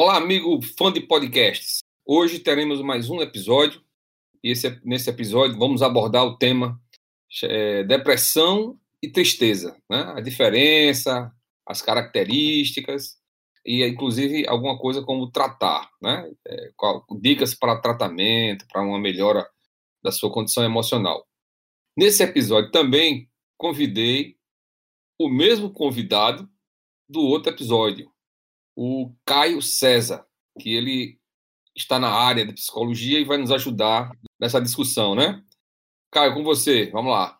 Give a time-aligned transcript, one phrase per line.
[0.00, 1.80] Olá, amigo fã de podcasts.
[2.06, 3.82] Hoje teremos mais um episódio
[4.44, 6.80] e esse, nesse episódio vamos abordar o tema
[7.42, 10.04] é, depressão e tristeza, né?
[10.14, 11.32] A diferença,
[11.66, 13.16] as características
[13.66, 16.30] e inclusive alguma coisa como tratar, né?
[16.46, 19.50] É, qual, dicas para tratamento, para uma melhora
[20.00, 21.26] da sua condição emocional.
[21.96, 24.36] Nesse episódio também convidei
[25.18, 26.48] o mesmo convidado
[27.08, 28.08] do outro episódio,
[28.80, 30.24] o Caio César,
[30.56, 31.18] que ele
[31.74, 35.42] está na área de psicologia e vai nos ajudar nessa discussão, né?
[36.12, 37.36] Caio, com você, vamos lá.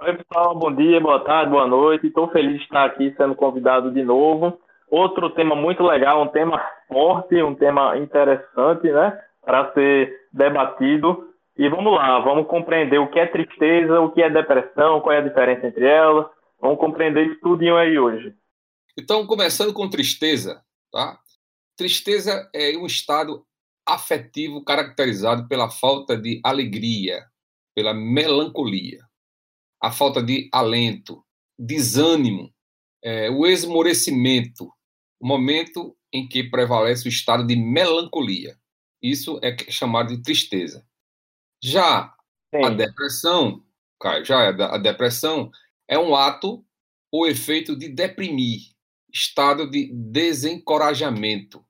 [0.00, 2.08] Oi, pessoal, bom dia, boa tarde, boa noite.
[2.08, 4.58] Estou feliz de estar aqui sendo convidado de novo.
[4.90, 11.28] Outro tema muito legal, um tema forte, um tema interessante, né, para ser debatido.
[11.56, 15.18] E vamos lá, vamos compreender o que é tristeza, o que é depressão, qual é
[15.18, 16.26] a diferença entre elas.
[16.60, 18.34] Vamos compreender isso tudo aí hoje.
[18.96, 20.63] Então, começando com tristeza,
[20.94, 21.20] tá?
[21.76, 23.44] Tristeza é um estado
[23.84, 27.26] afetivo caracterizado pela falta de alegria,
[27.74, 29.04] pela melancolia,
[29.82, 31.26] a falta de alento,
[31.58, 32.54] desânimo,
[33.02, 34.72] é, o esmorecimento,
[35.20, 38.56] o momento em que prevalece o estado de melancolia.
[39.02, 40.86] Isso é chamado de tristeza.
[41.60, 42.14] Já
[42.54, 42.64] Sim.
[42.64, 43.64] a depressão,
[44.00, 45.50] Caio, já é a depressão
[45.88, 46.64] é um ato
[47.12, 48.73] ou efeito de deprimir,
[49.14, 51.64] estado de desencorajamento,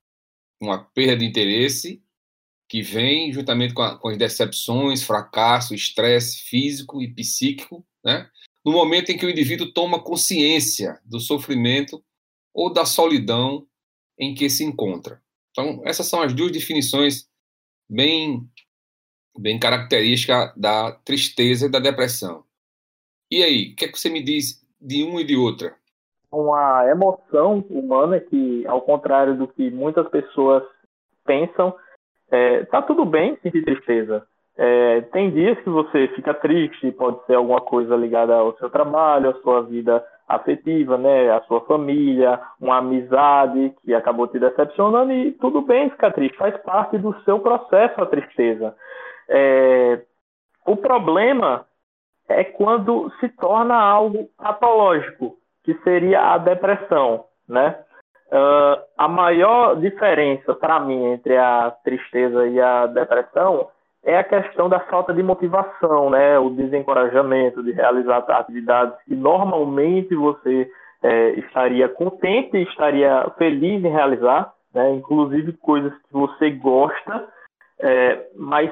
[0.59, 2.03] uma perda de interesse
[2.67, 8.27] que vem juntamente com, a, com as decepções, fracasso, estresse físico e psíquico, né?
[8.65, 12.03] no momento em que o indivíduo toma consciência do sofrimento
[12.51, 13.67] ou da solidão
[14.17, 15.21] em que se encontra.
[15.51, 17.29] Então, essas são as duas definições
[17.87, 18.49] bem,
[19.37, 22.43] bem características da tristeza e da depressão.
[23.29, 25.77] E aí, o que, é que você me diz de uma e de outra?
[26.35, 30.63] Uma emoção humana que, ao contrário do que muitas pessoas
[31.25, 31.73] pensam,
[32.29, 34.25] é, tá tudo bem sentir tristeza.
[34.57, 39.29] É, tem dias que você fica triste, pode ser alguma coisa ligada ao seu trabalho,
[39.29, 45.33] à sua vida afetiva, né, à sua família, uma amizade que acabou te decepcionando e
[45.33, 48.75] tudo bem ficar triste, faz parte do seu processo a tristeza.
[49.29, 50.01] É,
[50.65, 51.65] o problema
[52.27, 57.75] é quando se torna algo patológico, que seria a depressão, né?
[58.27, 63.67] Uh, a maior diferença para mim entre a tristeza e a depressão
[64.03, 66.37] é a questão da falta de motivação, né?
[66.37, 70.69] O desencorajamento de realizar atividades que normalmente você
[71.03, 74.93] é, estaria contente, estaria feliz em realizar, né?
[74.93, 77.27] Inclusive coisas que você gosta,
[77.79, 78.71] é, mas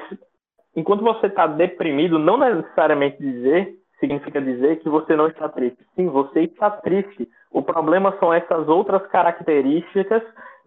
[0.76, 5.78] enquanto você está deprimido, não necessariamente dizer significa dizer que você não está triste.
[5.94, 7.28] Sim, você está triste.
[7.50, 10.22] O problema são essas outras características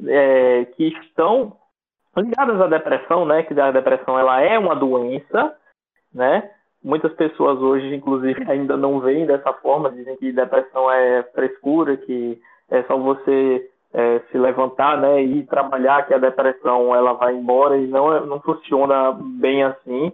[0.06, 1.54] é, que estão
[2.16, 3.44] ligadas à depressão, né?
[3.44, 5.56] Que a depressão ela é uma doença,
[6.14, 6.50] né?
[6.84, 12.40] Muitas pessoas hoje, inclusive, ainda não veem dessa forma, dizem que depressão é frescura, que
[12.70, 17.78] é só você é, se levantar, né, e trabalhar que a depressão ela vai embora
[17.78, 20.12] e não não funciona bem assim.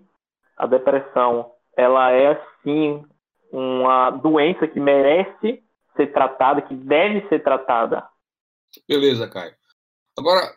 [0.57, 3.03] A depressão ela é sim
[3.51, 5.63] uma doença que merece
[5.95, 8.07] ser tratada, que deve ser tratada.
[8.87, 9.53] Beleza, Caio.
[10.17, 10.51] Agora,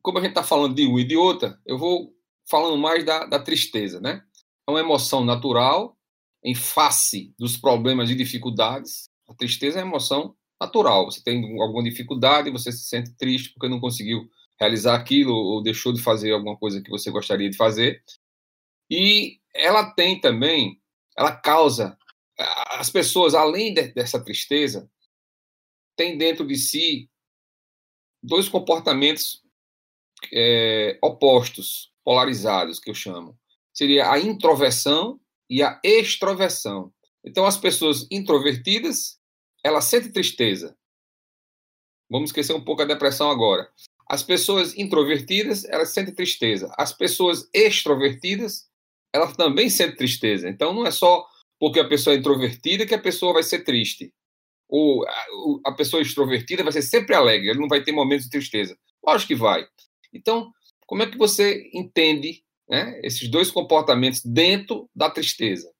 [0.00, 2.14] como a gente está falando de um e de outra, eu vou
[2.48, 4.22] falando mais da, da tristeza, né?
[4.66, 5.96] É uma emoção natural
[6.42, 9.10] em face dos problemas e dificuldades.
[9.28, 11.04] A tristeza é uma emoção natural.
[11.10, 15.92] Você tem alguma dificuldade, você se sente triste porque não conseguiu realizar aquilo ou deixou
[15.92, 18.02] de fazer alguma coisa que você gostaria de fazer.
[18.90, 20.80] E ela tem também,
[21.16, 21.96] ela causa
[22.38, 24.90] as pessoas, além de, dessa tristeza,
[25.96, 27.10] têm dentro de si
[28.22, 29.42] dois comportamentos
[30.32, 33.38] é, opostos, polarizados, que eu chamo.
[33.72, 36.92] Seria a introversão e a extroversão.
[37.24, 39.18] Então, as pessoas introvertidas,
[39.64, 40.76] elas sentem tristeza.
[42.10, 43.70] Vamos esquecer um pouco a depressão agora.
[44.08, 46.72] As pessoas introvertidas, elas sentem tristeza.
[46.76, 48.68] As pessoas extrovertidas,
[49.12, 50.48] elas também sentem tristeza.
[50.48, 51.24] Então, não é só
[51.58, 54.12] porque a pessoa é introvertida que a pessoa vai ser triste.
[54.68, 55.04] Ou
[55.66, 58.74] a, pessoa extrovertida vai ser sempre alegre, ele não vai ter momentos de tristeza.
[59.06, 59.64] Lógico que vai.
[60.12, 60.50] Então,
[60.86, 65.70] como é que você entende né, esses dois comportamentos dentro da tristeza?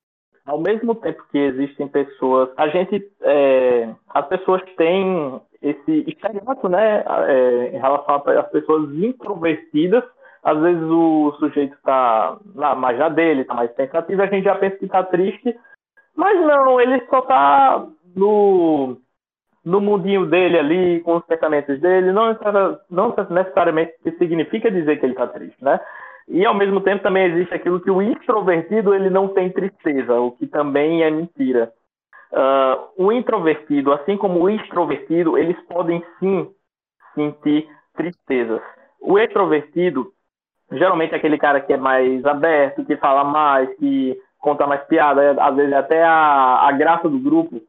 [0.44, 7.04] Ao mesmo tempo que existem pessoas, a gente, é, as pessoas têm esse estereótipo, né,
[7.28, 10.04] é, em relação às pessoas introvertidas,
[10.42, 12.36] às vezes o sujeito está
[12.76, 15.56] mais já dele, está mais pensativo, a gente já pensa que está triste,
[16.16, 18.96] mas não, ele só tá no.
[19.64, 22.36] no mundinho dele ali, com os pensamentos dele, não,
[22.90, 25.80] não necessariamente significa dizer que ele está triste, né?
[26.28, 30.32] E ao mesmo tempo também existe aquilo que o introvertido ele não tem tristeza, o
[30.32, 31.72] que também é mentira.
[32.32, 36.50] Uh, o introvertido, assim como o extrovertido, eles podem sim
[37.14, 38.62] sentir tristezas.
[39.00, 40.12] O extrovertido,
[40.72, 45.36] geralmente é aquele cara que é mais aberto, que fala mais, que conta mais piada,
[45.40, 47.60] às vezes até a, a graça do grupo,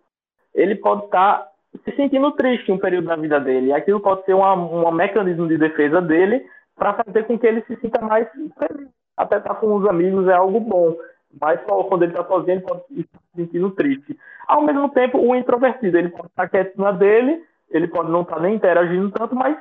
[0.53, 1.47] ele pode estar tá
[1.83, 3.73] se sentindo triste um período da vida dele.
[3.73, 6.45] Aquilo pode ser um mecanismo de defesa dele
[6.75, 8.89] para fazer com que ele se sinta mais feliz.
[9.15, 10.95] Até estar tá com os amigos é algo bom.
[11.39, 14.17] Mas quando ele está sozinho, ele pode se sentindo triste.
[14.47, 18.35] Ao mesmo tempo, o introvertido, ele pode estar quieto na dele, ele pode não estar
[18.35, 19.57] tá nem interagindo tanto, mas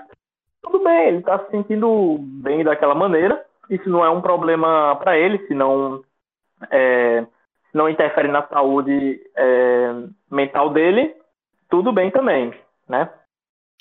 [0.62, 3.44] tudo bem, ele está se sentindo bem daquela maneira.
[3.68, 6.04] Isso não é um problema para ele, se não,
[6.70, 7.26] é,
[7.72, 9.92] não interfere na saúde é,
[10.30, 11.14] mental dele,
[11.68, 12.52] tudo bem também,
[12.88, 13.10] né?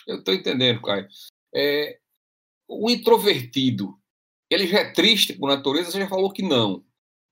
[0.07, 1.07] Eu estou entendendo, Caio.
[1.53, 1.97] É,
[2.67, 3.95] o introvertido,
[4.49, 6.83] ele já é triste por natureza, você já falou que não.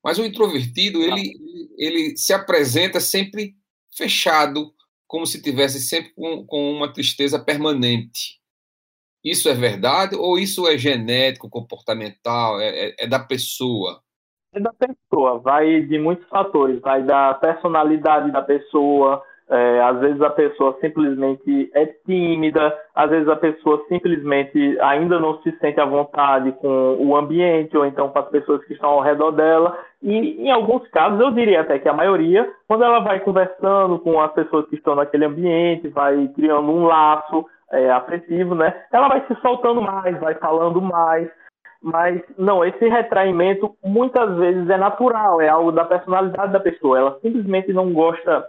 [0.03, 3.55] Mas o introvertido, ele, ele se apresenta sempre
[3.95, 4.73] fechado,
[5.07, 8.38] como se tivesse sempre com, com uma tristeza permanente.
[9.23, 13.99] Isso é verdade ou isso é genético, comportamental, é, é, é da pessoa?
[14.53, 20.21] É da pessoa, vai de muitos fatores, vai da personalidade da pessoa, é, às vezes
[20.21, 25.85] a pessoa simplesmente é tímida, às vezes a pessoa simplesmente ainda não se sente à
[25.85, 29.75] vontade com o ambiente ou então com as pessoas que estão ao redor dela.
[30.03, 34.21] E em alguns casos, eu diria até que a maioria, quando ela vai conversando com
[34.21, 38.85] as pessoas que estão naquele ambiente, vai criando um laço é, afetivo, né?
[38.91, 41.29] Ela vai se soltando mais, vai falando mais.
[41.81, 46.97] Mas não, esse retraimento muitas vezes é natural, é algo da personalidade da pessoa.
[46.97, 48.45] Ela simplesmente não gosta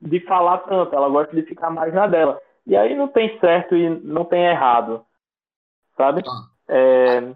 [0.00, 2.38] de falar tanto, ela gosta de ficar mais na dela.
[2.66, 5.04] E aí não tem certo e não tem errado,
[5.96, 6.22] sabe?
[6.26, 6.54] Ah.
[6.68, 7.34] É...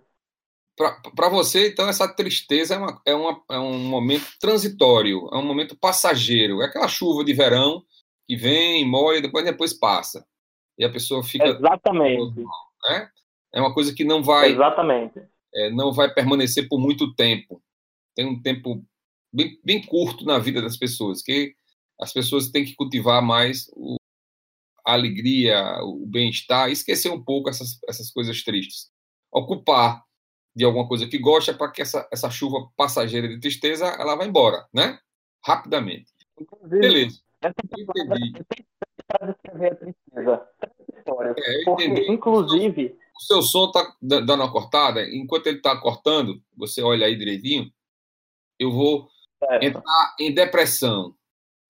[1.17, 5.45] Para você, então, essa tristeza é, uma, é, uma, é um momento transitório, é um
[5.45, 6.63] momento passageiro.
[6.63, 7.83] É aquela chuva de verão
[8.27, 10.25] que vem, molha, depois depois passa.
[10.79, 11.45] E a pessoa fica.
[11.45, 12.41] Exatamente.
[12.85, 13.11] Né?
[13.53, 14.53] É uma coisa que não vai.
[14.53, 15.21] Exatamente.
[15.55, 17.61] É, não vai permanecer por muito tempo.
[18.15, 18.85] Tem um tempo
[19.33, 21.55] bem, bem curto na vida das pessoas, que
[22.01, 23.97] as pessoas têm que cultivar mais o,
[24.87, 28.91] a alegria, o bem-estar, esquecer um pouco essas, essas coisas tristes.
[29.33, 30.03] Ocupar
[30.55, 34.25] de alguma coisa que gosta para que essa, essa chuva passageira de tristeza ela vá
[34.25, 34.99] embora, né?
[35.45, 36.13] Rapidamente.
[36.69, 37.21] Beleza.
[37.43, 38.33] entendi.
[39.09, 40.49] Para descrever a tristeza.
[41.39, 42.97] É, Porque, inclusive.
[43.17, 45.03] O seu som está dando uma cortada.
[45.03, 47.73] Enquanto ele está cortando, você olha aí direitinho.
[48.59, 49.09] Eu vou
[49.41, 49.65] certo.
[49.65, 51.17] entrar em depressão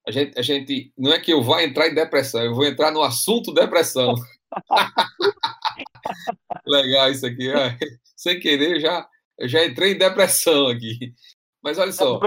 [0.08, 2.90] a gente, a gente não é que eu vá entrar em depressão, eu vou entrar
[2.90, 4.14] no assunto depressão.
[6.66, 7.50] Legal isso aqui.
[7.50, 7.76] É.
[8.16, 9.06] Sem querer, já,
[9.38, 11.12] eu já entrei em depressão aqui.
[11.62, 12.20] Mas olha só.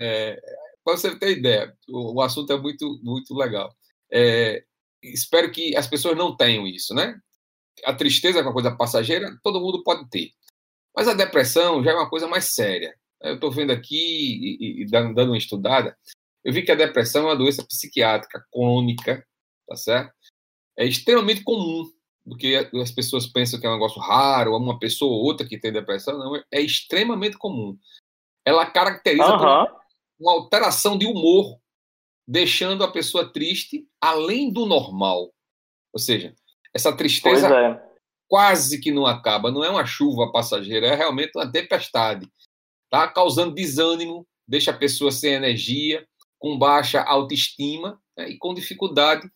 [0.00, 0.40] É,
[0.84, 3.74] para você ter ideia, o, o, assunto é muito, muito legal.
[4.12, 4.64] É,
[5.02, 7.18] espero que as pessoas não tenham isso, né?
[7.84, 10.30] A tristeza é uma coisa passageira, todo mundo pode ter.
[10.94, 12.94] Mas a depressão já é uma coisa mais séria.
[13.22, 15.96] Eu estou vendo aqui e, e, dando, uma estudada.
[16.42, 19.24] Eu vi que a depressão é uma doença psiquiátrica crônica,
[19.68, 20.12] tá certo?
[20.76, 21.90] É extremamente comum,
[22.24, 25.72] porque as pessoas pensam que é um negócio raro, uma pessoa ou outra que tem
[25.72, 27.78] depressão, não, é extremamente comum.
[28.44, 29.66] Ela caracteriza uhum.
[30.20, 31.58] Uma alteração de humor,
[32.28, 35.32] deixando a pessoa triste além do normal.
[35.92, 36.34] Ou seja,
[36.74, 37.82] essa tristeza é.
[38.28, 42.28] quase que não acaba, não é uma chuva passageira, é realmente uma tempestade.
[42.90, 46.06] Tá causando desânimo, deixa a pessoa sem energia,
[46.38, 49.28] com baixa autoestima né, e com dificuldade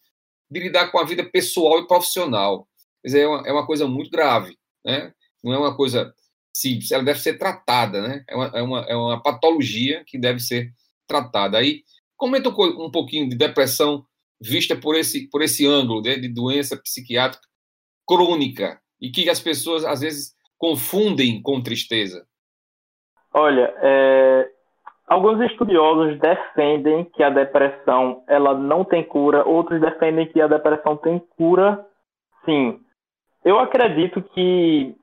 [0.51, 2.69] de lidar com a vida pessoal e profissional.
[3.03, 5.13] Quer dizer, é uma, é uma coisa muito grave, né?
[5.43, 6.15] não é uma coisa
[6.55, 8.25] simples, ela deve ser tratada, né?
[8.29, 10.71] é, uma, é, uma, é uma patologia que deve ser
[11.07, 11.59] tratada.
[11.59, 11.83] Aí,
[12.17, 14.05] comenta um, um pouquinho de depressão
[14.41, 17.47] vista por esse, por esse ângulo né, de doença psiquiátrica
[18.07, 22.27] crônica e que as pessoas às vezes confundem com tristeza.
[23.33, 24.49] Olha, é,
[25.07, 30.97] Alguns estudiosos defendem que a depressão ela não tem cura, outros defendem que a depressão
[30.97, 31.85] tem cura,
[32.45, 32.81] sim.
[33.45, 34.97] Eu acredito que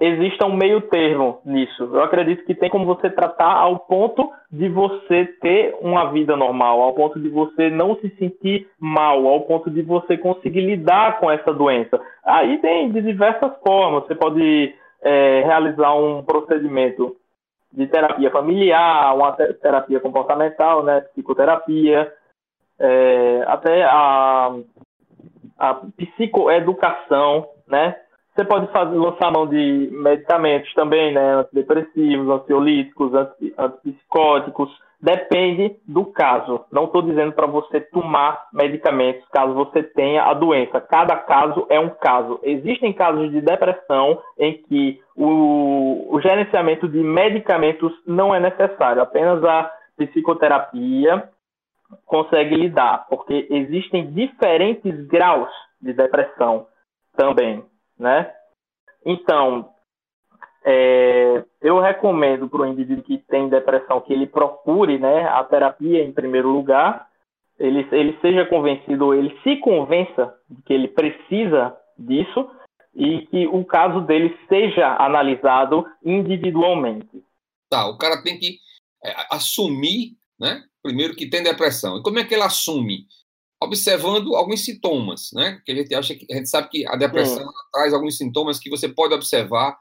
[0.00, 1.82] exista um meio termo nisso.
[1.84, 6.80] Eu acredito que tem como você tratar ao ponto de você ter uma vida normal,
[6.80, 11.30] ao ponto de você não se sentir mal, ao ponto de você conseguir lidar com
[11.30, 12.00] essa doença.
[12.24, 14.06] Aí tem de diversas formas.
[14.06, 17.16] Você pode é, realizar um procedimento
[17.72, 22.12] de terapia familiar, uma terapia comportamental, né, psicoterapia.
[22.78, 24.54] é, até a,
[25.58, 27.96] a psicoeducação, né?
[28.38, 31.34] Você pode fazer, lançar mão de medicamentos também, né?
[31.40, 33.10] Antidepressivos, ansiolíticos,
[33.58, 34.70] antipsicóticos.
[35.02, 36.64] Depende do caso.
[36.70, 40.80] Não estou dizendo para você tomar medicamentos caso você tenha a doença.
[40.80, 42.38] Cada caso é um caso.
[42.44, 49.02] Existem casos de depressão em que o, o gerenciamento de medicamentos não é necessário.
[49.02, 51.28] Apenas a psicoterapia
[52.06, 55.50] consegue lidar, porque existem diferentes graus
[55.82, 56.68] de depressão
[57.16, 57.64] também
[57.98, 58.32] né?
[59.04, 59.70] Então,
[60.64, 66.02] é, eu recomendo para o indivíduo que tem depressão que ele procure né, a terapia
[66.04, 67.08] em primeiro lugar,
[67.58, 72.48] ele, ele seja convencido, ele se convença de que ele precisa disso
[72.94, 77.22] e que o caso dele seja analisado individualmente.
[77.70, 78.58] Tá, o cara tem que
[79.04, 80.62] é, assumir, né?
[80.82, 81.98] Primeiro que tem depressão.
[81.98, 83.06] E como é que ele assume?
[83.60, 85.60] Observando alguns sintomas, né?
[85.64, 88.70] Que a gente acha que a gente sabe que a depressão traz alguns sintomas que
[88.70, 89.78] você pode observar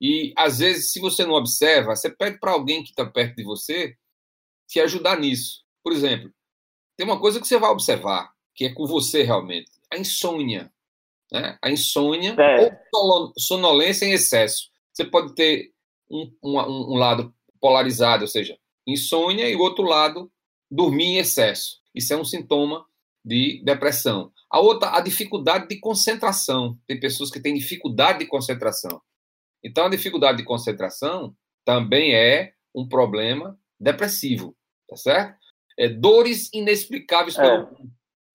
[0.00, 3.44] e às vezes se você não observa, você pede para alguém que está perto de
[3.44, 3.94] você
[4.66, 5.62] te ajudar nisso.
[5.82, 6.32] Por exemplo,
[6.96, 10.72] tem uma coisa que você vai observar que é com você realmente, a insônia,
[11.30, 11.56] né?
[11.62, 12.76] A insônia é.
[12.92, 14.68] ou sonolência em excesso.
[14.92, 15.72] Você pode ter
[16.10, 20.28] um, um, um lado polarizado, ou seja, insônia e o outro lado
[20.68, 21.80] dormir em excesso.
[21.94, 22.84] Isso é um sintoma
[23.24, 24.32] de depressão.
[24.50, 26.78] A outra, a dificuldade de concentração.
[26.86, 29.00] Tem pessoas que têm dificuldade de concentração.
[29.62, 31.34] Então, a dificuldade de concentração
[31.64, 34.56] também é um problema depressivo,
[34.88, 35.36] tá certo?
[35.78, 37.42] É, dores inexplicáveis é.
[37.42, 37.90] pelo corpo.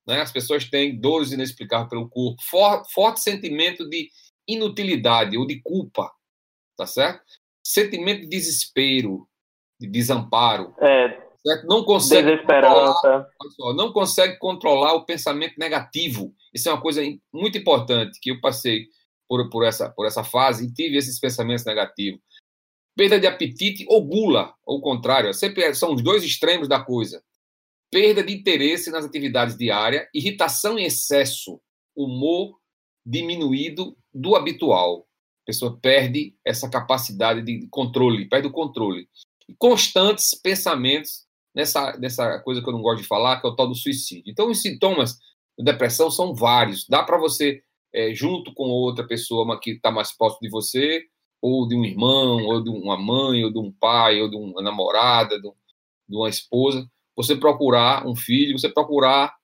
[0.07, 0.21] Né?
[0.21, 4.09] As pessoas têm dores inexplicáveis pelo corpo, For, forte sentimento de
[4.47, 6.11] inutilidade ou de culpa,
[6.77, 7.23] tá certo?
[7.65, 9.27] Sentimento de desespero,
[9.79, 10.75] de desamparo.
[10.79, 11.67] É, certo?
[11.67, 13.27] Não consegue Desesperança.
[13.37, 16.33] Controlar, não consegue controlar o pensamento negativo.
[16.53, 17.01] Isso é uma coisa
[17.33, 18.87] muito importante que eu passei
[19.27, 22.21] por, por, essa, por essa fase e tive esses pensamentos negativos.
[22.95, 27.23] Perda de apetite ou gula, ou contrário, sempre são os dois extremos da coisa.
[27.91, 31.59] Perda de interesse nas atividades diárias, irritação em excesso,
[31.95, 32.57] humor
[33.05, 35.07] diminuído do habitual.
[35.43, 39.09] A pessoa perde essa capacidade de controle, perde o controle.
[39.57, 43.67] constantes pensamentos nessa, nessa coisa que eu não gosto de falar, que é o tal
[43.67, 44.23] do suicídio.
[44.31, 45.17] Então, os sintomas
[45.57, 46.87] de depressão são vários.
[46.87, 47.61] Dá para você,
[47.93, 51.03] é, junto com outra pessoa que está mais próximo de você,
[51.41, 54.61] ou de um irmão, ou de uma mãe, ou de um pai, ou de uma
[54.61, 55.51] namorada, de,
[56.09, 59.35] uma esposa, você procurar um filho, você procurar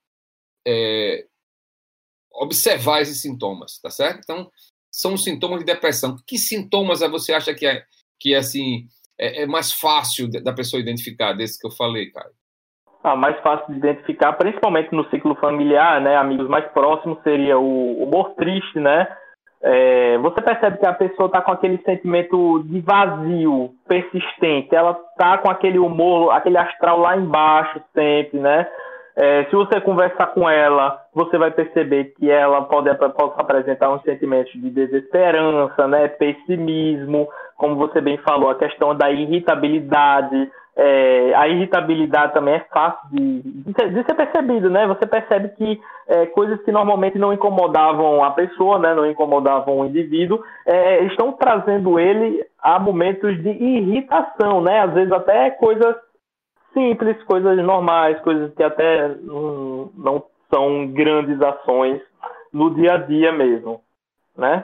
[0.66, 1.25] é,
[2.32, 4.22] observar esses sintomas, tá certo?
[4.24, 4.50] Então,
[4.92, 6.18] são sintomas de depressão.
[6.25, 7.84] Que sintomas você acha que é,
[8.20, 8.88] que é assim,
[9.20, 12.30] é, é mais fácil da pessoa identificar desse que eu falei, cara?
[13.04, 16.18] Ah, mais fácil de identificar, principalmente no ciclo familiar, né?
[16.18, 19.08] Amigos mais próximos seria o humor triste, né?
[19.62, 25.38] É, você percebe que a pessoa está com aquele sentimento de vazio persistente, ela está
[25.38, 28.68] com aquele humor, aquele astral lá embaixo sempre, né?
[29.18, 34.02] É, se você conversar com ela, você vai perceber que ela pode, pode apresentar uns
[34.04, 37.28] sentimentos de desesperança, né, pessimismo,
[37.60, 40.50] como você bem falou, a questão da irritabilidade.
[40.82, 44.88] É, a irritabilidade também é fácil de, de, ser, percebido, né?
[44.88, 49.86] Você percebe que é, coisas que normalmente não incomodavam a pessoa, né, não incomodavam o
[49.86, 54.80] indivíduo, é, estão trazendo ele a momentos de irritação, né?
[54.80, 55.98] Às vezes até coisas
[56.74, 62.01] simples, coisas normais, coisas que até não, não são grandes ações
[62.54, 63.82] no dia a dia mesmo,
[64.38, 64.63] né?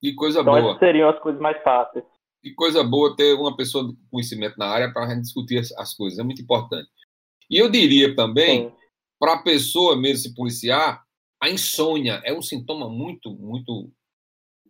[0.00, 0.78] Que coisa então, boa.
[0.78, 2.04] seriam as coisas mais fáceis.
[2.42, 5.94] Que coisa boa ter uma pessoa com conhecimento na área para a gente discutir as
[5.94, 6.88] coisas, é muito importante.
[7.50, 8.72] E eu diria também,
[9.18, 11.02] para a pessoa mesmo se policiar,
[11.40, 13.90] a insônia é um sintoma muito, muito,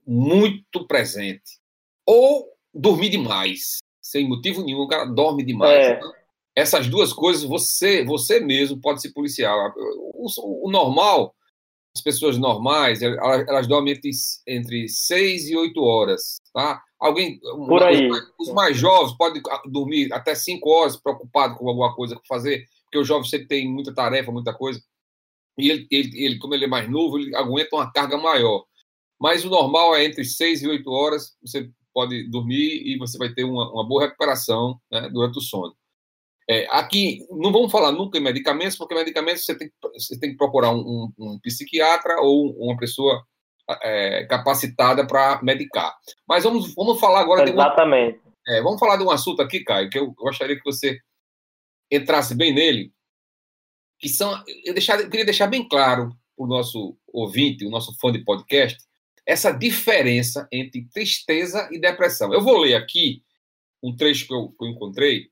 [0.06, 1.58] muito presente.
[2.06, 5.86] Ou dormir demais, sem motivo nenhum, o cara dorme demais.
[5.86, 5.92] É.
[5.96, 6.12] Então,
[6.54, 9.54] essas duas coisas, você você mesmo pode se policiar.
[9.76, 10.26] O,
[10.66, 11.34] o normal,
[11.96, 14.10] as pessoas normais, elas, elas dormem entre,
[14.46, 16.82] entre 6 e 8 horas, tá?
[17.00, 18.10] Alguém, Por aí.
[18.38, 22.98] Os, mais jovens podem dormir até 5 horas preocupado com alguma coisa para fazer, porque
[22.98, 24.80] o jovem sempre tem muita tarefa, muita coisa.
[25.58, 28.64] E ele, ele, ele, como ele é mais novo, ele aguenta uma carga maior.
[29.18, 33.32] Mas o normal é entre 6 e 8 horas, você pode dormir e você vai
[33.32, 35.74] ter uma, uma boa recuperação né, durante o sono.
[36.48, 40.36] É, aqui, não vamos falar nunca em medicamentos, porque medicamentos você tem, você tem que
[40.36, 43.24] procurar um, um, um psiquiatra ou uma pessoa
[43.82, 45.96] é, capacitada para medicar.
[46.28, 48.18] Mas vamos, vamos falar agora Exatamente.
[48.18, 51.00] de um, é, vamos falar de um assunto aqui, Caio, que eu gostaria que você
[51.90, 52.92] entrasse bem nele,
[53.98, 54.32] que são.
[54.64, 58.24] Eu, deixar, eu queria deixar bem claro para o nosso ouvinte, o nosso fã de
[58.24, 58.78] podcast,
[59.24, 62.32] essa diferença entre tristeza e depressão.
[62.32, 63.22] Eu vou ler aqui
[63.82, 65.28] um trecho que eu, que eu encontrei,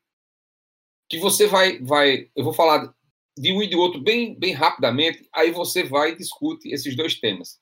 [1.15, 2.31] que você vai, vai.
[2.35, 2.95] Eu vou falar
[3.37, 7.19] de um e de outro bem, bem rapidamente, aí você vai e discute esses dois
[7.19, 7.61] temas.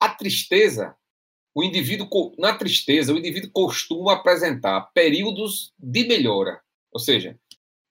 [0.00, 0.96] A tristeza,
[1.54, 6.60] o indivíduo, na tristeza, o indivíduo costuma apresentar períodos de melhora.
[6.92, 7.38] Ou seja,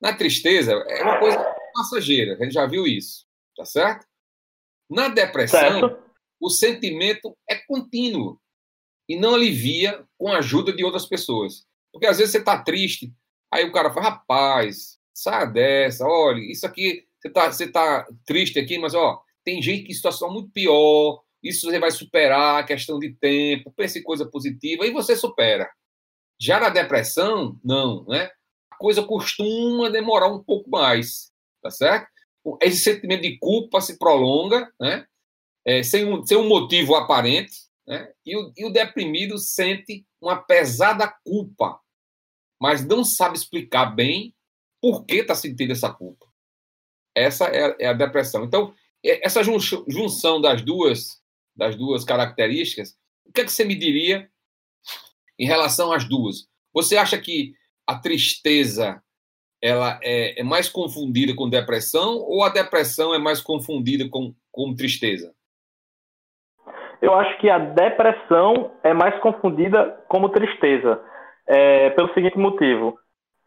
[0.01, 3.25] na tristeza é uma coisa passageira, a gente já viu isso,
[3.55, 4.07] tá certo?
[4.89, 6.03] Na depressão, certo.
[6.39, 8.39] o sentimento é contínuo
[9.07, 11.65] e não alivia com a ajuda de outras pessoas.
[11.91, 13.13] Porque às vezes você está triste,
[13.55, 18.59] aí o cara fala, rapaz, Saia dessa, olha, isso aqui, você está você tá triste
[18.59, 23.13] aqui, mas ó, tem gente que situação muito pior, isso você vai superar, questão de
[23.13, 25.69] tempo, pense em coisa positiva, e você supera.
[26.37, 28.29] Já na depressão, não, né?
[28.69, 31.31] A coisa costuma demorar um pouco mais,
[31.61, 32.07] tá certo?
[32.61, 35.05] Esse sentimento de culpa se prolonga, né?
[35.63, 37.55] É, sem, um, sem um motivo aparente,
[37.87, 38.11] né?
[38.25, 41.79] E o, e o deprimido sente uma pesada culpa,
[42.61, 44.33] mas não sabe explicar bem
[44.81, 46.25] por que está sentindo essa culpa.
[47.15, 48.43] Essa é, é, a depressão.
[48.43, 51.21] Então, essa junção das duas,
[51.55, 54.29] das duas características, o que, é que você me diria
[55.39, 56.47] em relação às duas?
[56.73, 57.53] Você acha que
[57.87, 59.01] a tristeza
[59.61, 64.75] ela é, é mais confundida com depressão ou a depressão é mais confundida com, com
[64.75, 65.33] tristeza?
[67.01, 71.01] Eu acho que a depressão é mais confundida como tristeza,
[71.47, 72.97] é, pelo seguinte motivo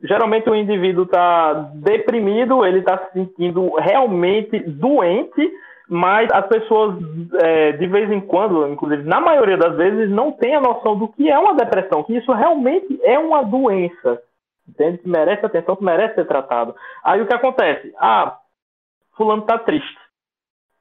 [0.02, 5.52] geralmente o indivíduo está deprimido, ele está se sentindo realmente doente,
[5.88, 6.96] mas as pessoas,
[7.42, 11.08] é, de vez em quando, inclusive na maioria das vezes, não têm a noção do
[11.08, 14.20] que é uma depressão, que isso realmente é uma doença,
[14.68, 14.98] entende?
[14.98, 16.74] Que merece atenção, que merece ser tratado.
[17.02, 17.92] Aí o que acontece?
[17.98, 18.36] Ah,
[19.16, 19.98] fulano está triste.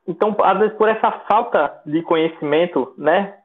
[0.07, 3.36] Então, às vezes, por essa falta de conhecimento, né,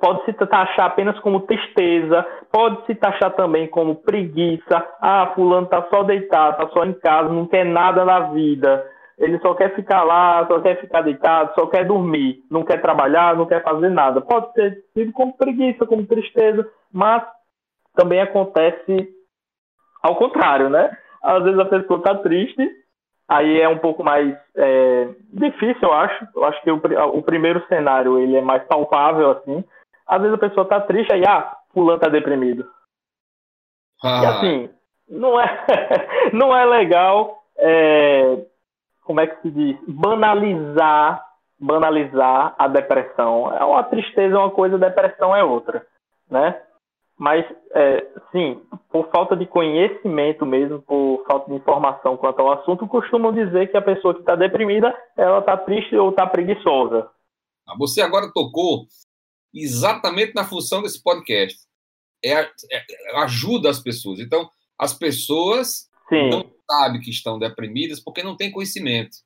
[0.00, 4.86] Pode se taxar apenas como tristeza, pode se taxar também como preguiça.
[5.00, 8.86] Ah, fulano tá só deitado, tá só em casa, não quer nada na vida.
[9.18, 13.36] Ele só quer ficar lá, só quer ficar deitado, só quer dormir, não quer trabalhar,
[13.36, 14.20] não quer fazer nada.
[14.20, 17.24] Pode ser tido como preguiça, como tristeza, mas
[17.96, 19.08] também acontece
[20.02, 20.96] ao contrário, né?
[21.22, 22.83] Às vezes a pessoa tá triste
[23.28, 26.28] Aí é um pouco mais é, difícil, eu acho.
[26.34, 29.64] Eu acho que o, o, primeiro cenário ele é mais palpável, assim.
[30.06, 32.68] Às vezes a pessoa tá triste, aí, ah, fulano tá deprimido.
[34.02, 34.22] Ah.
[34.22, 34.70] E assim,
[35.08, 35.66] não é,
[36.32, 38.44] não é legal, é,
[39.04, 41.24] como é que se diz, banalizar,
[41.58, 43.50] banalizar a depressão.
[43.56, 45.86] É uma tristeza é uma coisa, depressão é outra,
[46.30, 46.60] né?
[47.16, 52.88] Mas, é, sim, por falta de conhecimento mesmo, por falta de informação quanto ao assunto,
[52.88, 57.08] costumam dizer que a pessoa que está deprimida, ela está triste ou está preguiçosa.
[57.68, 58.86] Ah, você agora tocou
[59.54, 61.58] exatamente na função desse podcast.
[62.24, 64.18] É, é, ajuda as pessoas.
[64.18, 64.48] Então,
[64.78, 66.30] as pessoas sim.
[66.30, 69.16] não sabem que estão deprimidas porque não têm conhecimento.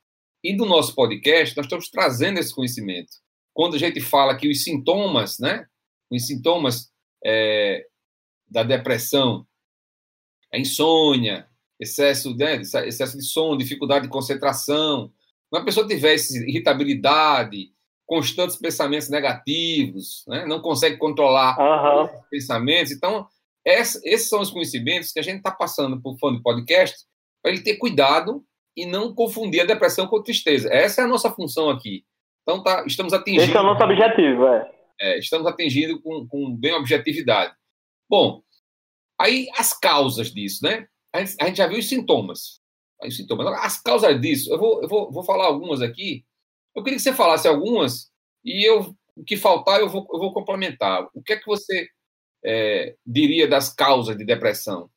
[0.44, 3.11] E do nosso podcast, nós estamos trazendo esse conhecimento.
[3.55, 5.66] Quando a gente fala que os sintomas, né?
[6.11, 6.92] Os sintomas
[7.24, 7.87] é,
[8.50, 9.46] da depressão,
[10.52, 11.46] a insônia,
[11.78, 15.11] excesso, né, excesso de sono, dificuldade de concentração.
[15.52, 17.70] Uma pessoa tivesse irritabilidade,
[18.07, 22.04] constantes pensamentos negativos, né, não consegue controlar uhum.
[22.04, 22.92] os pensamentos.
[22.92, 23.26] Então,
[23.64, 26.96] esses são os conhecimentos que a gente está passando por fã de podcast
[27.42, 28.42] para ele ter cuidado
[28.76, 30.72] e não confundir a depressão com a tristeza.
[30.72, 32.04] Essa é a nossa função aqui.
[32.42, 33.42] Então, tá, estamos atingindo.
[33.42, 37.54] Esse é o nosso objetivo, é é, estamos atingindo com, com bem objetividade.
[38.08, 38.42] Bom,
[39.20, 40.87] aí as causas disso, né?
[41.12, 42.61] A gente, a gente já viu os sintomas.
[43.04, 43.46] Os sintomas.
[43.64, 46.24] As causas disso, eu vou, eu vou, vou falar algumas aqui.
[46.74, 48.11] Eu queria que você falasse algumas
[48.44, 51.08] e eu, o que faltar eu vou, eu vou complementar.
[51.14, 51.88] O que é que você
[52.44, 54.88] é, diria das causas de depressão?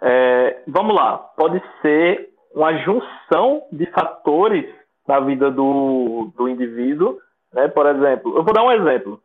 [0.00, 1.18] É, vamos lá.
[1.18, 4.64] Pode ser uma junção de fatores
[5.06, 7.18] na vida do, do indivíduo.
[7.52, 7.68] Né?
[7.68, 9.20] Por exemplo, eu vou dar um exemplo.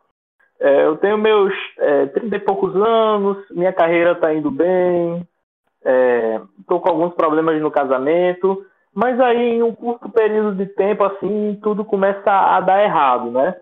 [0.59, 5.25] É, eu tenho meus é, 30 e poucos anos, minha carreira está indo bem,
[6.59, 11.03] estou é, com alguns problemas no casamento, mas aí em um curto período de tempo,
[11.05, 13.55] assim, tudo começa a dar errado, né?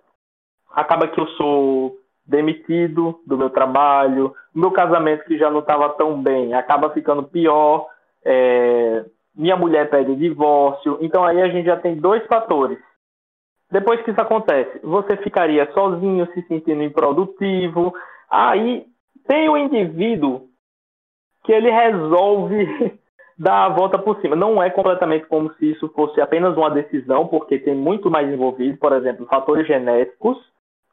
[0.72, 6.22] Acaba que eu sou demitido do meu trabalho, meu casamento que já não estava tão
[6.22, 7.88] bem acaba ficando pior,
[8.26, 9.06] é,
[9.36, 12.80] minha mulher pede divórcio, então aí a gente já tem dois fatores
[13.70, 17.94] depois que isso acontece, você ficaria sozinho, se sentindo improdutivo.
[18.30, 18.86] Aí
[19.28, 20.48] tem o indivíduo
[21.44, 23.00] que ele resolve
[23.38, 24.36] dar a volta por cima.
[24.36, 28.78] Não é completamente como se isso fosse apenas uma decisão, porque tem muito mais envolvido,
[28.78, 30.38] por exemplo, fatores genéticos,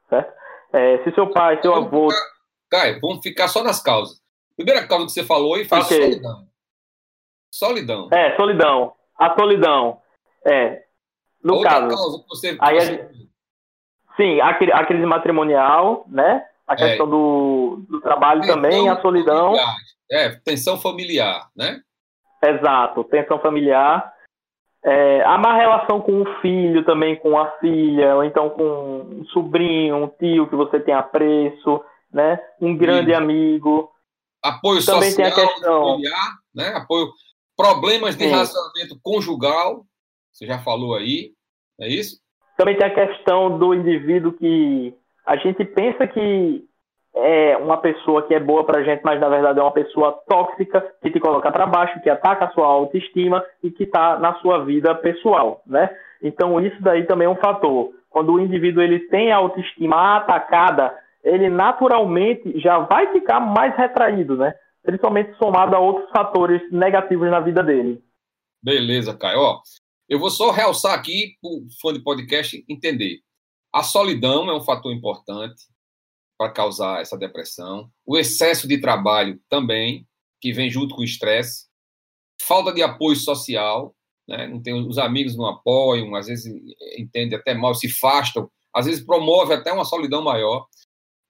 [0.09, 0.33] certo?
[0.73, 2.09] É, se seu pai, seu vamos avô.
[2.09, 2.25] Ficar,
[2.69, 4.21] Caio, vamos ficar só nas causas.
[4.57, 6.01] Primeira causa que você falou aí foi okay.
[6.01, 6.47] solidão.
[7.51, 8.09] Solidão.
[8.11, 8.93] É, solidão.
[9.17, 10.01] A solidão.
[10.45, 10.84] É.
[11.45, 11.95] No Outra caso.
[11.95, 13.09] Causa que você, aí você...
[14.17, 16.43] Sim, a, a crise matrimonial, né?
[16.67, 16.77] A é.
[16.77, 17.09] questão é.
[17.09, 19.55] do, do trabalho tensão também, a solidão.
[19.55, 19.75] Familiar.
[20.11, 21.81] É, tensão familiar, né?
[22.43, 24.11] Exato, tensão familiar.
[24.83, 29.25] É, a má relação com o filho também, com a filha, ou então com um
[29.25, 32.39] sobrinho, um tio que você tem apreço, né?
[32.59, 33.19] Um grande Isso.
[33.19, 33.91] amigo.
[34.43, 35.83] Apoio também social, tem a questão...
[35.83, 36.67] familiar, né?
[36.69, 37.11] Apoio,
[37.55, 38.29] problemas de Sim.
[38.31, 39.85] relacionamento conjugal,
[40.35, 41.31] você já falou aí,
[41.79, 42.19] é isso?
[42.57, 44.93] Também tem a questão do indivíduo que
[45.25, 46.65] a gente pensa que
[47.13, 50.85] é uma pessoa que é boa pra gente, mas na verdade é uma pessoa tóxica,
[51.01, 54.65] que te coloca para baixo, que ataca a sua autoestima e que está na sua
[54.65, 55.89] vida pessoal, né?
[56.21, 57.93] Então isso daí também é um fator.
[58.09, 60.93] Quando o indivíduo ele tem a autoestima atacada,
[61.23, 64.53] ele naturalmente já vai ficar mais retraído, né?
[64.83, 68.03] Principalmente somado a outros fatores negativos na vida dele.
[68.61, 69.39] Beleza, Caio.
[69.39, 69.61] Ó,
[70.07, 73.21] eu vou só realçar aqui para o fã de podcast entender.
[73.73, 75.63] A solidão é um fator importante
[76.37, 77.89] para causar essa depressão.
[78.05, 80.07] O excesso de trabalho também,
[80.39, 81.67] que vem junto com o estresse.
[82.41, 83.95] Falta de apoio social,
[84.27, 84.47] né?
[84.47, 86.53] não tem, os amigos não apoiam, às vezes
[86.97, 90.67] entende até mal, se afastam, às vezes promove até uma solidão maior.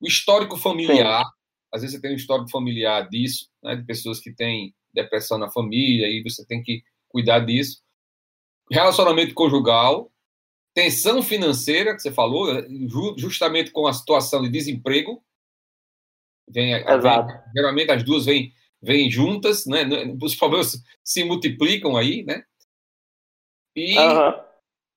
[0.01, 1.31] O histórico familiar, Sim.
[1.73, 3.75] às vezes você tem um histórico familiar disso, né?
[3.75, 7.84] de pessoas que têm depressão na família, e você tem que cuidar disso.
[8.71, 10.11] Relacionamento conjugal,
[10.73, 12.67] tensão financeira, que você falou, né,
[13.17, 15.23] justamente com a situação de desemprego.
[16.49, 17.27] Vem, Exato.
[17.27, 18.51] Vem, geralmente as duas vêm,
[18.81, 19.83] vêm juntas, né?
[20.21, 22.43] Os problemas se multiplicam aí, né?
[23.75, 24.33] E uhum.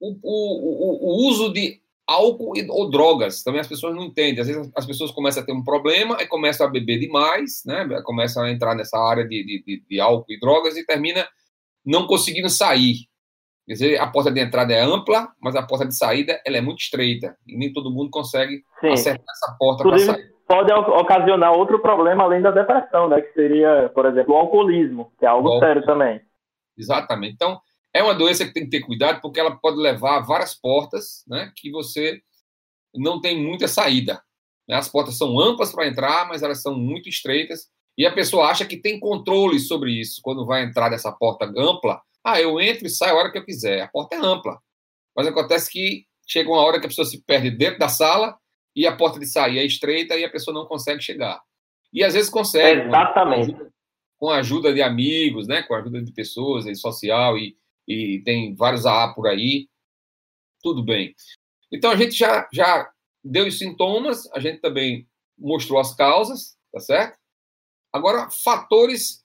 [0.01, 4.41] o, o, o, uso de álcool ou drogas, também as pessoas não entendem.
[4.41, 7.87] Às vezes as pessoas começam a ter um problema e começam a beber demais, né?
[8.05, 11.29] Começam a entrar nessa área de, de, de álcool e drogas e termina
[11.85, 13.09] não conseguindo sair.
[13.69, 16.61] Quer dizer, a porta de entrada é ampla, mas a porta de saída ela é
[16.63, 17.37] muito estreita.
[17.47, 18.89] E nem todo mundo consegue Sim.
[18.89, 20.33] acertar essa porta para sair.
[20.47, 23.21] Pode ocasionar outro problema além da depressão, né?
[23.21, 26.19] Que seria, por exemplo, o alcoolismo, que é algo Bom, sério também.
[26.79, 27.35] Exatamente.
[27.35, 27.61] Então,
[27.93, 31.23] é uma doença que tem que ter cuidado, porque ela pode levar a várias portas,
[31.29, 31.53] né?
[31.55, 32.23] Que você
[32.95, 34.23] não tem muita saída.
[34.67, 34.77] Né?
[34.77, 37.67] As portas são amplas para entrar, mas elas são muito estreitas.
[37.99, 42.01] E a pessoa acha que tem controle sobre isso quando vai entrar nessa porta ampla
[42.25, 43.83] ah, eu entro e saio a hora que eu quiser.
[43.83, 44.59] A porta é ampla.
[45.17, 48.39] Mas acontece que chega uma hora que a pessoa se perde dentro da sala
[48.77, 51.41] e a porta de sair é estreita e a pessoa não consegue chegar.
[51.93, 52.83] E às vezes consegue.
[52.83, 53.57] Exatamente.
[54.19, 55.63] Com a ajuda de amigos, né?
[55.63, 59.69] com a ajuda de pessoas, e social, e, e tem vários AA por aí.
[60.63, 61.15] Tudo bem.
[61.73, 62.91] Então a gente já, já
[63.25, 67.19] deu os sintomas, a gente também mostrou as causas, tá certo?
[67.93, 69.25] Agora, fatores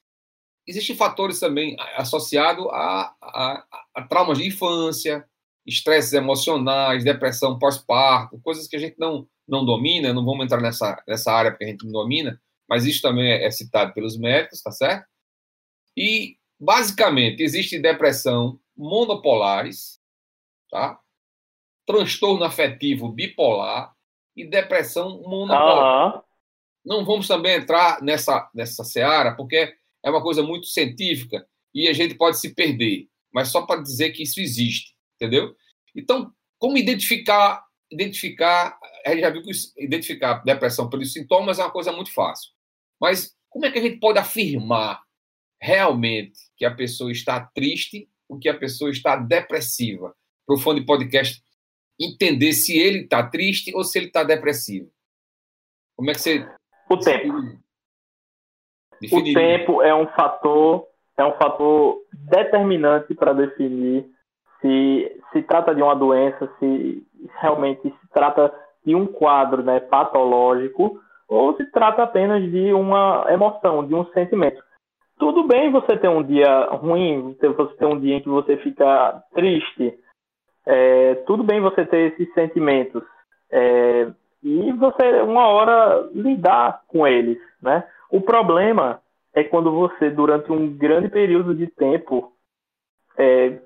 [0.68, 5.28] existem fatores também associados a, a, a, traumas de infância,
[5.66, 11.02] estresses emocionais, depressão pós-parto, coisas que a gente não, não domina, não vamos entrar nessa,
[11.08, 14.62] nessa área porque a gente não domina, mas isso também é, é citado pelos médicos,
[14.62, 15.06] tá certo?
[15.96, 20.00] E, basicamente, existe depressão monopolares,
[20.70, 21.00] tá?
[21.86, 23.94] transtorno afetivo bipolar
[24.36, 26.16] e depressão monopolar.
[26.16, 26.22] Uhum.
[26.86, 31.94] Não vamos também entrar nessa, nessa seara, porque é uma coisa muito científica e a
[31.94, 35.56] gente pode se perder, mas só para dizer que isso existe, entendeu?
[35.96, 41.72] Então, como identificar, identificar, a gente já viu que identificar depressão pelos sintomas é uma
[41.72, 42.52] coisa muito fácil.
[43.00, 45.02] Mas como é que a gente pode afirmar
[45.62, 50.16] realmente que a pessoa está triste ou que a pessoa está depressiva?
[50.46, 51.42] Para o fã de podcast
[52.00, 54.92] entender se ele está triste ou se ele está depressivo.
[55.96, 56.48] Como é que você.
[56.90, 57.64] O tempo.
[59.12, 60.86] O tempo é um fator
[61.18, 64.06] é um fator determinante para definir
[64.62, 67.04] se se trata de uma doença, se
[67.40, 68.54] realmente se trata
[68.86, 74.62] de um quadro né, patológico ou se trata apenas de uma emoção, de um sentimento.
[75.18, 79.24] Tudo bem você ter um dia ruim, você ter um dia em que você fica
[79.34, 79.98] triste,
[80.66, 83.04] é, tudo bem você ter esses sentimentos
[83.52, 84.08] é,
[84.44, 87.84] e você uma hora lidar com eles, né?
[88.14, 89.02] O problema
[89.34, 92.32] é quando você, durante um grande período de tempo,
[93.18, 93.60] é,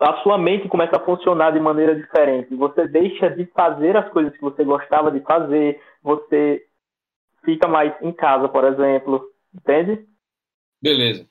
[0.00, 2.56] a sua mente começa a funcionar de maneira diferente.
[2.56, 6.64] Você deixa de fazer as coisas que você gostava de fazer, você
[7.44, 9.22] fica mais em casa, por exemplo.
[9.54, 10.08] Entende?
[10.80, 11.28] Beleza.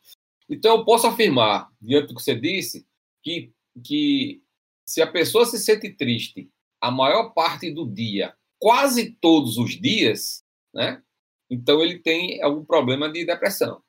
[0.47, 2.85] Então, eu posso afirmar, diante do que você disse,
[3.23, 3.51] que,
[3.83, 4.43] que
[4.85, 6.47] se a pessoa se sente triste
[6.79, 11.01] a maior parte do dia, quase todos os dias, né?
[11.49, 13.81] Então, ele tem algum problema de depressão.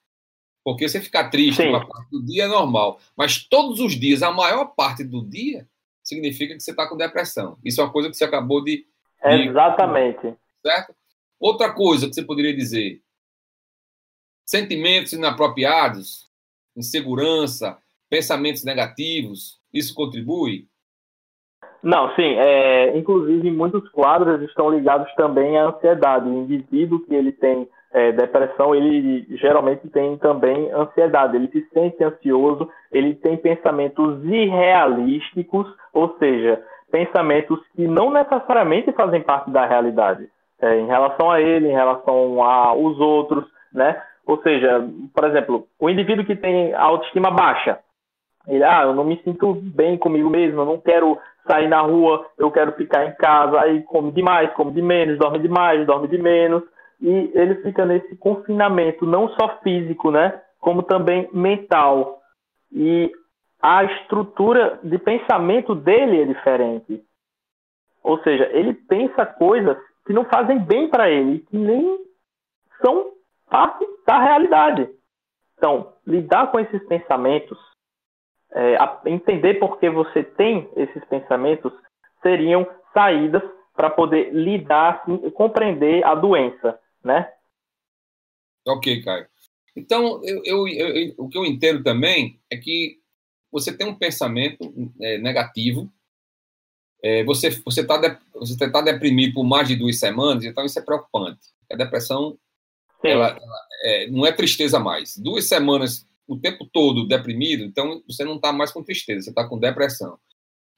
[0.64, 1.68] Porque você ficar triste Sim.
[1.71, 5.66] uma parte do dia é normal, mas todos os dias, a maior parte do dia,
[6.03, 7.59] significa que você está com depressão.
[7.64, 8.87] Isso é uma coisa que você acabou de.
[9.23, 10.37] de Exatamente.
[10.62, 10.94] Certo?
[11.38, 13.03] Outra coisa que você poderia dizer:
[14.44, 16.29] sentimentos inapropriados,
[16.77, 20.68] insegurança, pensamentos negativos, isso contribui?
[21.82, 22.34] Não, sim.
[22.36, 26.28] É, inclusive, muitos quadros estão ligados também à ansiedade.
[26.28, 31.36] O indivíduo que ele tem é, depressão, ele geralmente tem também ansiedade.
[31.36, 39.22] Ele se sente ansioso, ele tem pensamentos irrealísticos, ou seja, pensamentos que não necessariamente fazem
[39.22, 40.28] parte da realidade.
[40.60, 44.02] É, em relação a ele, em relação aos outros, né?
[44.26, 47.78] Ou seja, por exemplo, o indivíduo que tem autoestima baixa,
[48.48, 52.26] ele, ah, eu não me sinto bem comigo mesmo, eu não quero sair na rua,
[52.37, 56.18] eu quero ficar em casa, aí come demais, come de menos, dorme demais, dorme de
[56.18, 56.62] menos,
[57.00, 62.20] e ele fica nesse confinamento, não só físico, né, como também mental.
[62.72, 63.12] E
[63.61, 67.02] a estrutura de pensamento dele é diferente.
[68.02, 71.98] Ou seja, ele pensa coisas que não fazem bem para ele, que nem
[72.82, 73.11] são
[73.50, 74.88] parte da realidade.
[75.56, 77.58] Então, lidar com esses pensamentos,
[78.52, 81.72] é, entender por que você tem esses pensamentos,
[82.22, 83.42] seriam saídas
[83.74, 87.30] para poder lidar, assim, compreender a doença, né?
[88.66, 89.26] Ok, Caio.
[89.76, 92.98] Então, eu, eu, eu, o que eu entendo também é que
[93.50, 94.58] você tem um pensamento
[95.00, 95.90] é, negativo,
[97.02, 100.82] é, você você está você tá deprimido por mais de duas semanas, então isso é
[100.82, 101.40] preocupante.
[101.70, 102.37] A depressão
[103.04, 105.16] ela, ela é, não é tristeza mais.
[105.16, 109.48] Duas semanas, o tempo todo deprimido, então você não está mais com tristeza, você está
[109.48, 110.18] com depressão.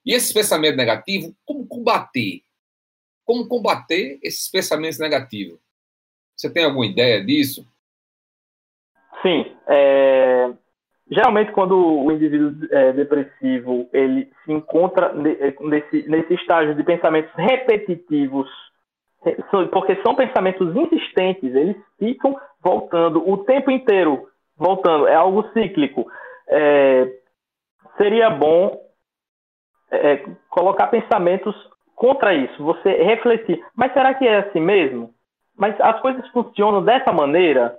[0.05, 2.41] E esse pensamento negativo, como combater?
[3.25, 5.59] Como combater esses pensamentos negativos?
[6.35, 7.67] Você tem alguma ideia disso?
[9.21, 9.45] Sim.
[9.67, 10.51] É...
[11.11, 18.47] Geralmente, quando o indivíduo é, depressivo ele se encontra nesse, nesse estágio de pensamentos repetitivos
[19.71, 24.27] porque são pensamentos insistentes, eles ficam voltando o tempo inteiro,
[24.61, 26.05] voltando, é algo cíclico.
[26.47, 27.07] É,
[27.97, 28.79] seria bom
[29.89, 31.55] é, colocar pensamentos
[31.95, 35.13] contra isso, você refletir, mas será que é assim mesmo?
[35.57, 37.75] Mas as coisas funcionam dessa maneira?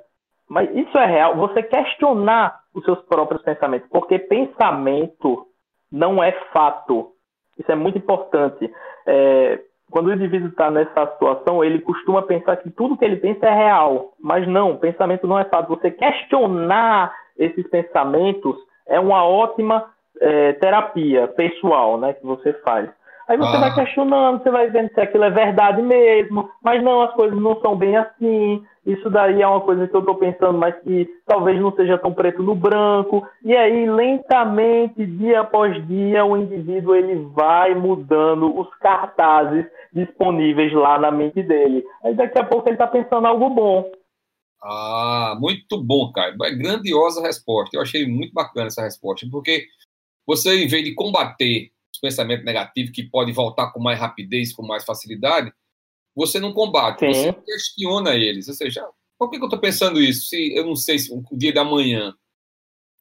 [0.49, 1.37] Mas isso é real?
[1.37, 5.47] Você questionar os seus próprios pensamentos, porque pensamento
[5.90, 7.12] não é fato.
[7.59, 8.73] Isso é muito importante.
[9.07, 9.61] É,
[9.92, 13.55] quando o indivíduo está nessa situação, ele costuma pensar que tudo que ele pensa é
[13.55, 14.14] real.
[14.18, 15.68] Mas não, pensamento não é fato.
[15.68, 18.57] Você questionar esses pensamentos
[18.88, 19.85] é uma ótima
[20.18, 22.88] é, terapia pessoal né, que você faz.
[23.28, 23.61] Aí você ah.
[23.61, 27.61] vai questionando, você vai vendo se aquilo é verdade mesmo, mas não, as coisas não
[27.61, 28.64] são bem assim.
[28.85, 32.12] Isso daí é uma coisa que eu estou pensando, mas que talvez não seja tão
[32.12, 33.25] preto no branco.
[33.45, 40.99] E aí, lentamente, dia após dia, o indivíduo ele vai mudando os cartazes disponíveis lá
[40.99, 41.85] na mente dele.
[42.03, 43.88] Aí daqui a pouco ele está pensando algo bom.
[44.61, 46.37] Ah, muito bom, Caio.
[46.42, 47.77] É grandiosa resposta.
[47.77, 49.66] Eu achei muito bacana essa resposta, porque
[50.27, 54.66] você, em vez de combater os pensamentos negativos que podem voltar com mais rapidez, com
[54.66, 55.53] mais facilidade,
[56.14, 57.12] você não combate, Sim.
[57.12, 58.48] você questiona eles.
[58.48, 58.87] Ou seja,
[59.18, 60.27] por que, eu estou pensando isso?
[60.27, 62.14] Se eu não sei se o dia da manhã.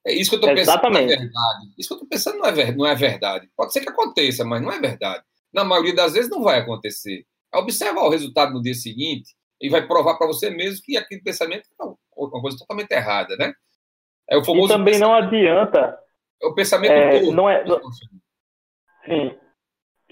[0.06, 1.74] É isso que eu estou pensando não é verdade.
[1.78, 3.50] Isso que eu estou pensando não é, não é verdade.
[3.56, 7.26] Pode ser que aconteça, mas não é verdade na maioria das vezes não vai acontecer.
[7.54, 11.22] É observar o resultado no dia seguinte e vai provar para você mesmo que aquele
[11.22, 11.84] pensamento é
[12.16, 13.54] uma coisa totalmente errada, né?
[14.30, 15.98] É o famoso e também não adianta.
[16.42, 17.32] É o pensamento é, todo.
[17.34, 17.80] Não é, não,
[19.06, 19.38] sim.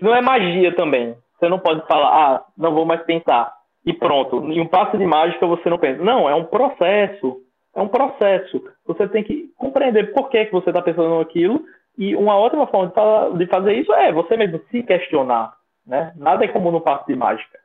[0.01, 1.17] Não é magia também.
[1.39, 3.53] Você não pode falar, ah, não vou mais pensar.
[3.85, 4.51] E pronto.
[4.51, 6.03] Em um passo de mágica você não pensa.
[6.03, 7.41] Não, é um processo.
[7.73, 8.61] É um processo.
[8.85, 11.63] Você tem que compreender por que, que você está pensando naquilo
[11.97, 12.93] e uma outra forma
[13.37, 15.57] de, fazer isso é você mesmo se questionar.
[15.85, 16.13] Né?
[16.15, 17.59] Nada é como no passo de mágica.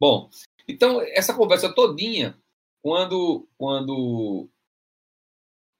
[0.00, 0.28] Bom,
[0.68, 2.36] então essa conversa todinha,
[2.82, 4.48] quando, quando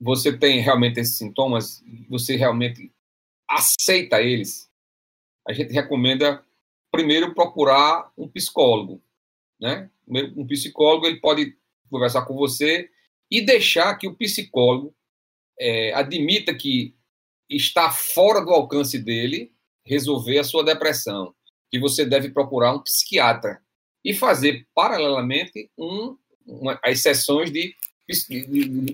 [0.01, 2.91] você tem realmente esses sintomas, você realmente
[3.49, 4.72] aceita eles,
[5.47, 6.45] a gente recomenda
[6.91, 9.03] primeiro procurar um psicólogo,
[9.61, 9.91] né?
[10.09, 11.57] Um psicólogo ele pode
[11.91, 12.91] conversar com você
[13.31, 14.95] e deixar que o psicólogo
[15.59, 16.95] é, admita que
[17.49, 19.53] está fora do alcance dele
[19.85, 21.35] resolver a sua depressão,
[21.71, 23.61] que você deve procurar um psiquiatra
[24.05, 27.75] e fazer paralelamente um, uma, as sessões de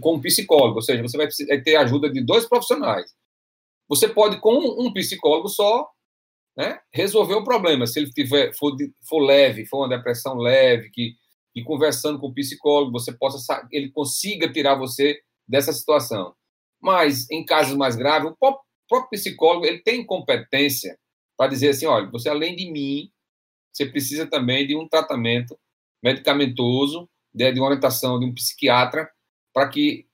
[0.01, 1.29] com um psicólogo, ou seja, você vai
[1.61, 3.13] ter ajuda de dois profissionais.
[3.89, 5.91] Você pode, com um psicólogo só,
[6.59, 7.87] né, resolver o problema.
[7.87, 8.75] Se ele tiver, for,
[9.09, 11.14] for leve, for uma depressão leve, que,
[11.55, 16.35] que conversando com o psicólogo, você possa, ele consiga tirar você dessa situação.
[16.83, 20.99] Mas, em casos mais graves, o próprio psicólogo ele tem competência
[21.37, 23.09] para dizer assim, olha, você além de mim,
[23.73, 25.57] você precisa também de um tratamento
[26.03, 29.09] medicamentoso, de, de uma orientação de um psiquiatra,
[29.55, 30.09] para que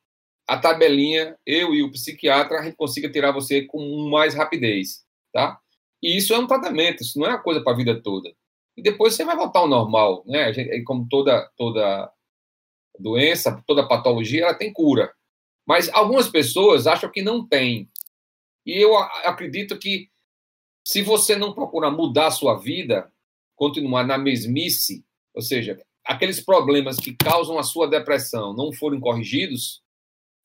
[0.47, 5.03] a tabelinha, eu e o psiquiatra, a gente consiga tirar você com mais rapidez,
[5.33, 5.59] tá?
[6.05, 8.31] E isso é um tratamento, isso não é uma coisa para a vida toda.
[8.77, 10.53] E depois você vai voltar ao normal, né?
[10.53, 12.13] Gente, como toda toda
[12.99, 15.11] doença, toda patologia, ela tem cura.
[15.67, 17.89] Mas algumas pessoas acham que não tem.
[18.67, 20.11] E eu acredito que
[20.87, 23.11] se você não procurar mudar a sua vida,
[23.57, 29.83] continuar na mesmice, ou seja, aqueles problemas que causam a sua depressão não forem corrigidos,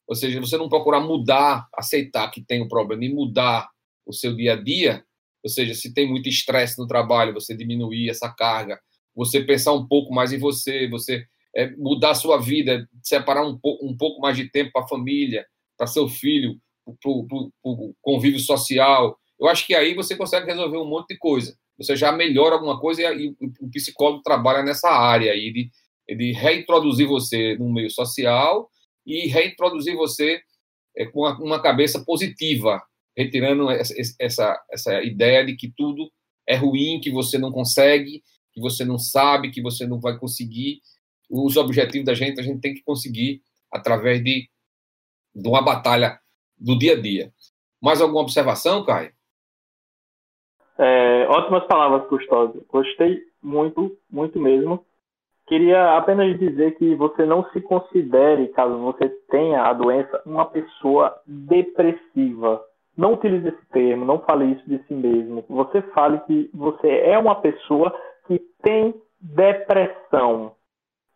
[0.07, 3.69] ou seja, você não procurar mudar, aceitar que tem um problema e mudar
[4.05, 5.05] o seu dia a dia,
[5.43, 8.79] ou seja, se tem muito estresse no trabalho, você diminuir essa carga,
[9.15, 11.25] você pensar um pouco mais em você, você
[11.55, 14.87] é, mudar a sua vida, separar um, po um pouco mais de tempo para a
[14.87, 15.45] família,
[15.77, 16.57] para seu filho,
[17.01, 19.17] para o convívio social.
[19.39, 22.79] Eu acho que aí você consegue resolver um monte de coisa você já melhora alguma
[22.79, 28.69] coisa e, o psicólogo trabalha nessa área aí de, de reintroduzir você no meio social
[29.05, 30.41] e reintroduzir você
[30.97, 32.83] é, com uma, uma, cabeça positiva,
[33.19, 36.09] retirando essa, essa, ideia de que tudo
[36.47, 40.79] é ruim, que você não consegue, que você não sabe, que você não vai conseguir.
[41.29, 44.49] Os objetivos da gente, a gente tem que conseguir através de,
[45.35, 46.17] de uma batalha
[46.57, 47.33] do dia a dia.
[47.81, 49.11] Mais alguma observação, Caio?
[50.77, 52.65] É, ótimas palavras, Custódio.
[52.69, 54.85] Gostei muito, muito mesmo.
[55.45, 61.21] Queria apenas dizer que você não se considere, caso você tenha a doença, uma pessoa
[61.27, 62.63] depressiva.
[62.99, 65.45] Não utilize esse termo, não fale isso de si mesmo.
[65.47, 67.95] Você fale que você é uma pessoa
[68.27, 70.51] que tem depressão.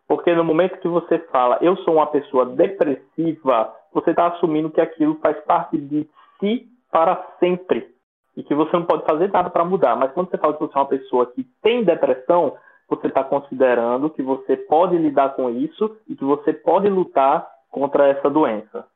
[0.08, 4.80] Porque no momento que você fala, eu sou uma pessoa depressiva, você está assumindo que
[4.80, 6.08] aquilo faz parte de
[6.40, 7.86] si para sempre
[8.34, 9.94] e que você não pode fazer nada para mudar.
[9.94, 12.56] Mas quando você fala que você é uma pessoa que tem depressão,
[12.88, 18.08] você está considerando que você pode lidar com isso e que você pode lutar contra
[18.08, 18.86] essa doença.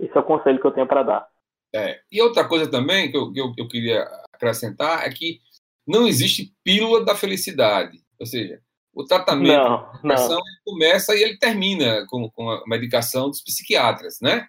[0.00, 1.33] Esse é o conselho que eu tenho para dar.
[1.74, 2.00] É.
[2.10, 5.40] E outra coisa também que eu, eu, eu queria acrescentar é que
[5.86, 7.98] não existe pílula da felicidade.
[8.18, 8.60] Ou seja,
[8.92, 9.58] o tratamento
[10.04, 14.46] não, começa e ele termina com, com a medicação dos psiquiatras, né?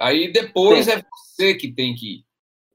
[0.00, 0.92] Aí depois Sim.
[0.92, 2.24] é você que tem que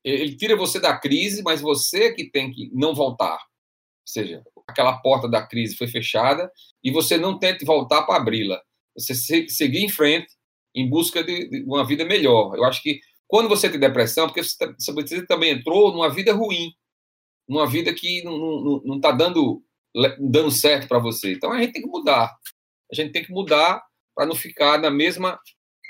[0.03, 3.35] ele tira você da crise, mas você que tem que não voltar.
[3.35, 6.49] Ou seja, aquela porta da crise foi fechada
[6.81, 8.61] e você não tente voltar para abri-la.
[8.97, 9.13] Você
[9.49, 10.33] seguir em frente
[10.73, 12.55] em busca de, de, uma vida melhor.
[12.55, 16.73] Eu acho que quando você tem depressão, porque você, tá, também entrou numa vida ruim,
[17.47, 19.63] numa vida que não está dando,
[20.19, 21.33] dando certo para você.
[21.33, 22.35] Então a gente tem que mudar.
[22.91, 23.83] A gente tem que mudar
[24.15, 25.39] para não ficar na mesma,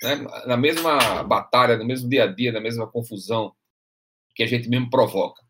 [0.01, 3.53] né, na mesma batalha, no mesmo dia a dia, na mesma confusão
[4.35, 5.41] que a gente mesmo provoca.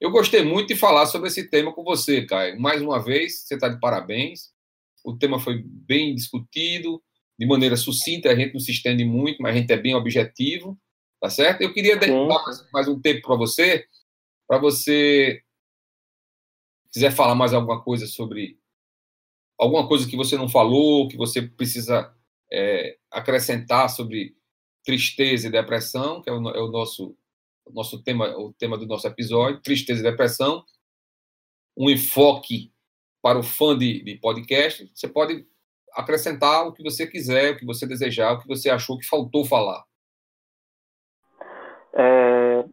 [0.00, 2.60] Eu gostei muito de falar sobre esse tema com você, Caio.
[2.60, 4.50] Mais uma vez, você está de parabéns.
[5.04, 7.02] O tema foi bem discutido,
[7.38, 10.78] de maneira sucinta, a gente não se estende muito, mas a gente é bem objetivo,
[11.22, 11.60] tá certo?
[11.62, 12.08] Eu queria dar
[12.72, 13.86] mais um tempo para você,
[14.44, 15.40] para você
[16.90, 18.58] quiser falar mais alguma coisa sobre
[19.56, 22.12] alguma coisa que você não falou, que você precisa
[22.52, 24.36] é, acrescentar sobre
[24.84, 27.16] tristeza e depressão, que é o, é o nosso
[27.64, 30.64] o nosso tema, o tema do nosso episódio, tristeza e depressão,
[31.76, 32.72] um enfoque
[33.22, 34.90] para o fã de, de podcast.
[34.92, 35.46] Você pode
[35.92, 39.44] acrescentar o que você quiser, o que você desejar, o que você achou que faltou
[39.44, 39.84] falar.
[41.92, 42.64] É...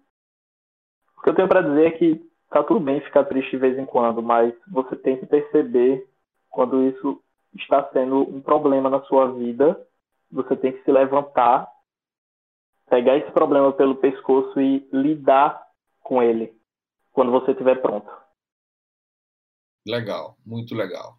[1.18, 3.78] O que eu tenho para dizer é que tá tudo bem ficar triste de vez
[3.78, 6.08] em quando, mas você tem que perceber
[6.50, 7.22] quando isso
[7.56, 9.80] está sendo um problema na sua vida.
[10.32, 11.68] Você tem que se levantar
[12.90, 15.64] pegar esse problema pelo pescoço e lidar
[16.02, 16.60] com ele
[17.12, 18.10] quando você estiver pronto.
[19.88, 21.18] Legal, muito legal.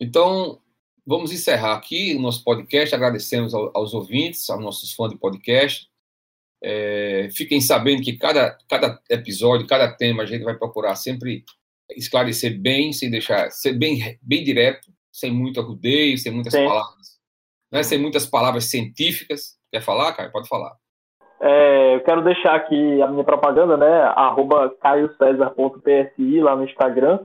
[0.00, 0.60] Então,
[1.08, 2.94] vamos encerrar aqui o nosso podcast.
[2.94, 5.88] Agradecemos aos ouvintes, aos nossos fãs de podcast.
[6.62, 11.44] É, fiquem sabendo que cada, cada episódio, cada tema, a gente vai procurar sempre
[11.96, 16.66] esclarecer bem, sem deixar, ser bem, bem direto, sem muito arrudeio, sem muitas Sim.
[16.66, 17.18] palavras
[17.72, 19.56] né, sem muitas palavras científicas.
[19.70, 20.32] Quer falar, Caio?
[20.32, 20.72] Pode falar.
[21.40, 24.02] É, eu quero deixar aqui a minha propaganda, né?
[24.16, 27.20] Arroba caiocesar.psi lá no Instagram.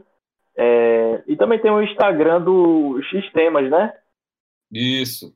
[0.55, 3.93] É, e também tem o Instagram do X Temas, né?
[4.71, 5.33] Isso.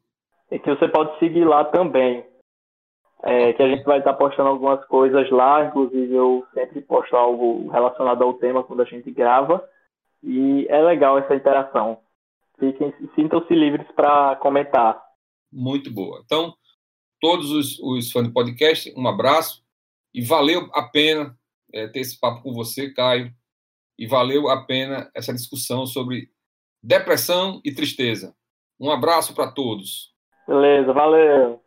[0.52, 2.26] E que você pode seguir lá também.
[3.24, 7.68] É, que a gente vai estar postando algumas coisas lá, inclusive eu sempre posto algo
[7.70, 9.68] relacionado ao tema quando a gente grava.
[10.24, 12.00] E é legal essa interação.
[12.60, 15.02] Fiquem, sintam-se livres para comentar.
[15.52, 16.22] Muito boa.
[16.26, 16.54] Então,
[17.20, 19.64] todos os, os fãs do podcast, um abraço
[20.14, 21.38] e valeu a pena
[21.74, 23.32] é, ter esse papo com você, Caio,
[23.98, 26.30] e valeu a pena essa discussão sobre
[26.82, 28.34] depressão e tristeza.
[28.80, 30.14] Um abraço para todos.
[30.48, 31.62] Beleza, valeu.